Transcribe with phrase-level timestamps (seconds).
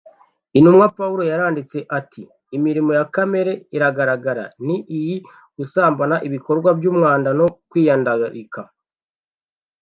[0.57, 2.21] intumwa pawulo yaranditse ati
[2.57, 5.15] imirimo ya kamere iragaragara ni iyi
[5.57, 8.61] gusambana ibikorwa by umwanda no kwiyandarika